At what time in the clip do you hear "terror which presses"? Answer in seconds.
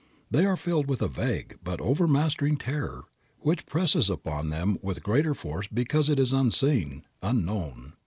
2.57-4.09